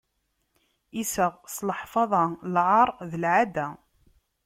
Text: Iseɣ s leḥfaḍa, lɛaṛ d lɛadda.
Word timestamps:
Iseɣ 1.01 1.33
s 1.53 1.55
leḥfaḍa, 1.67 2.25
lɛaṛ 2.53 2.87
d 3.09 3.11
lɛadda. 3.21 3.67